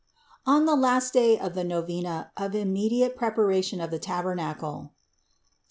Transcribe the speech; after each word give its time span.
99. 0.47 0.57
On 0.57 0.65
the 0.65 0.75
last 0.81 1.13
day 1.13 1.37
of 1.37 1.53
the 1.53 1.63
novena 1.63 2.31
of 2.35 2.55
immediate 2.55 3.15
preparation 3.15 3.79
of 3.79 3.91
the 3.91 3.99
tabernacle 3.99 4.93
(Ps. 4.95 5.57